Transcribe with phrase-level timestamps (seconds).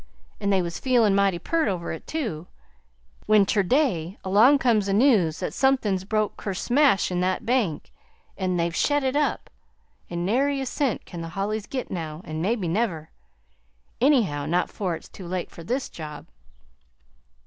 [0.39, 2.47] An' they was feelin' mighty pert over it, too,
[3.27, 7.91] when ter day along comes the news that somethin's broke kersmash in that bank,
[8.35, 9.47] an' they've shet it up.
[10.09, 13.11] An' nary a cent can the Hollys git now an' maybe never.
[14.01, 16.25] Anyhow, not 'fore it's too late for this job."